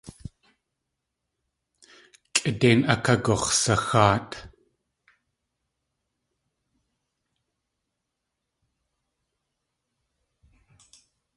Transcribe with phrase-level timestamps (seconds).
[2.35, 4.29] Kʼidéin akagux̲saxáat.